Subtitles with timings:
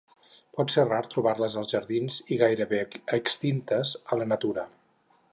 [0.59, 2.79] Pot ser rar trobar-les als jardins i gairebé
[3.19, 4.65] extintes a la natura.